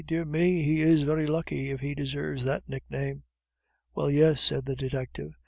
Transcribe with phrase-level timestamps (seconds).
[0.07, 3.21] "Dear me, he is very lucky if he deserves that nickname."
[3.93, 5.33] "Well, yes," said the detective.